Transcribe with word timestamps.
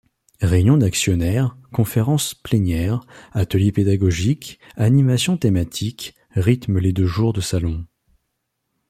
Réunions 0.41 0.77
d'actionnaires, 0.77 1.55
conférences 1.71 2.33
plénières, 2.33 3.01
ateliers 3.33 3.71
pédagogiques, 3.71 4.59
animations 4.75 5.37
thématiques, 5.37 6.15
rythment 6.31 6.79
les 6.79 6.91
deux 6.91 7.05
jours 7.05 7.33
de 7.33 7.41
salon. 7.41 7.85